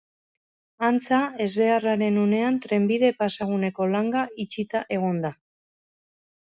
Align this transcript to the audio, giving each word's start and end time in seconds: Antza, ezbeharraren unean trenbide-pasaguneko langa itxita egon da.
Antza, 0.87 1.19
ezbeharraren 1.45 2.17
unean 2.23 2.57
trenbide-pasaguneko 2.65 3.89
langa 3.93 4.27
itxita 4.47 4.87
egon 4.99 5.27
da. 5.29 5.37